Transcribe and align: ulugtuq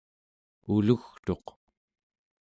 ulugtuq 0.73 1.45